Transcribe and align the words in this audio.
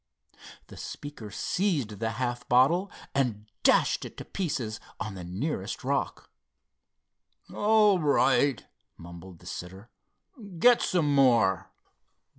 The 0.65 0.77
speaker 0.77 1.29
seized 1.29 1.99
the 1.99 2.13
half 2.13 2.39
filled 2.39 2.49
bottle 2.49 2.91
and 3.13 3.45
dashed 3.61 4.03
it 4.03 4.17
to 4.17 4.25
pieces 4.25 4.79
on 4.99 5.13
the 5.13 5.23
nearest 5.23 5.83
rock. 5.83 6.31
"All 7.53 7.99
right," 7.99 8.65
mumbled 8.97 9.37
the 9.37 9.45
sitter. 9.45 9.91
"Get 10.57 10.81
some 10.81 11.13
more." 11.13 11.69